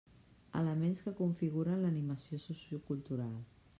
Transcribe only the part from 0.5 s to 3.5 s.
Elements que configuren l'animació sociocultural.